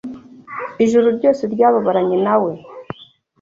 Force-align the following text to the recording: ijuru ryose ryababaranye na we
ijuru 0.83 1.07
ryose 1.17 1.43
ryababaranye 1.53 2.17
na 2.25 2.35
we 2.43 2.51